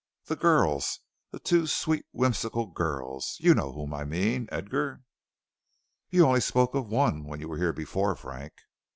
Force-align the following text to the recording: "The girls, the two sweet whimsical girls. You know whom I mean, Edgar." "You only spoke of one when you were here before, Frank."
"The 0.25 0.35
girls, 0.35 1.01
the 1.29 1.37
two 1.37 1.67
sweet 1.67 2.07
whimsical 2.11 2.65
girls. 2.65 3.37
You 3.39 3.53
know 3.53 3.71
whom 3.71 3.93
I 3.93 4.03
mean, 4.03 4.47
Edgar." 4.51 5.03
"You 6.09 6.25
only 6.25 6.41
spoke 6.41 6.73
of 6.73 6.87
one 6.87 7.23
when 7.25 7.39
you 7.39 7.47
were 7.47 7.59
here 7.59 7.71
before, 7.71 8.15
Frank." 8.15 8.53